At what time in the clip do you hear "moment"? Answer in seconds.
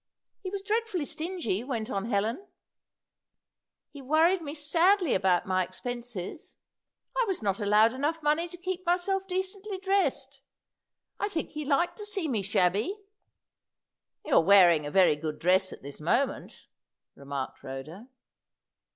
16.01-16.67